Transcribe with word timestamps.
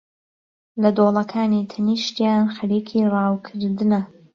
لە 0.81 0.89
دۆڵەکانی 0.97 1.67
تەنیشتیان 1.71 2.45
خەریکی 2.55 2.99
راوکردنە 3.13 4.01